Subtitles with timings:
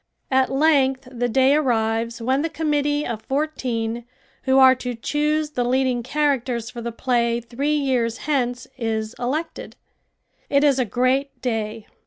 [0.31, 4.03] At length the day arrives when the committee of fourteen
[4.45, 9.75] who are to choose the leading characters for the play three years hence is elected.
[10.49, 11.85] It is a great day.